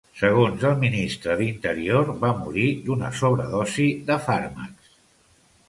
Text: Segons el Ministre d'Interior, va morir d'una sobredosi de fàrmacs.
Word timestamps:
Segons 0.19 0.63
el 0.69 0.79
Ministre 0.83 1.35
d'Interior, 1.41 2.09
va 2.25 2.33
morir 2.39 2.65
d'una 2.89 3.13
sobredosi 3.21 3.89
de 4.11 4.21
fàrmacs. 4.27 4.93